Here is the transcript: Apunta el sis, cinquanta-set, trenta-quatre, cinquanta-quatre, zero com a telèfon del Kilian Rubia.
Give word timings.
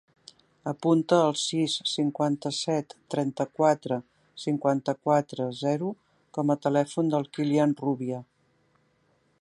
Apunta 0.69 1.17
el 1.25 1.35
sis, 1.41 1.75
cinquanta-set, 1.89 2.95
trenta-quatre, 3.15 3.99
cinquanta-quatre, 4.45 5.47
zero 5.61 5.93
com 6.39 6.55
a 6.55 6.57
telèfon 6.67 7.15
del 7.17 7.29
Kilian 7.39 7.77
Rubia. 7.85 8.25